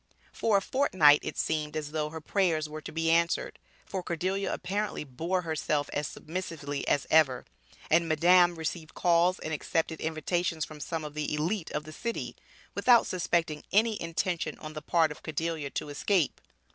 [0.33, 4.51] For a fortnight it seemed as though her prayers were to be answered, for Cordelia
[4.51, 7.45] apparently bore herself as submissively as ever,
[7.87, 12.35] and Madame received calls and accepted invitations from some of the elite of the city,
[12.73, 16.41] without suspecting any intention on the part of Cordelia to escape.